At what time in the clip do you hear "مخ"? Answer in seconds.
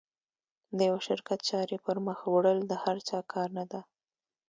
2.05-2.19